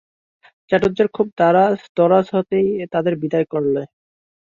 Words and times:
চাটুজ্যেরা 0.69 1.13
খুব 1.13 1.27
দরাজ 1.97 2.25
হাতেই 2.33 2.67
তাদের 2.93 3.13
বিদায় 3.21 3.47
করলে। 3.53 3.81